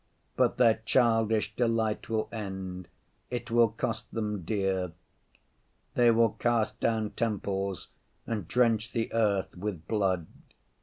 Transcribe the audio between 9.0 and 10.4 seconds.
earth with blood.